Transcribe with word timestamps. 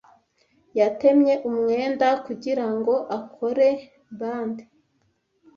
Yatemye 0.79 1.33
umwenda 1.49 2.07
kugirango 2.25 2.93
akore 3.19 3.69
bande. 4.19 4.63